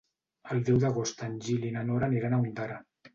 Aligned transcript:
El 0.53 0.61
deu 0.69 0.79
d'agost 0.83 1.21
en 1.27 1.35
Gil 1.47 1.67
i 1.67 1.73
na 1.75 1.83
Nora 1.91 2.09
aniran 2.13 2.37
a 2.39 2.41
Ondara. 2.45 2.79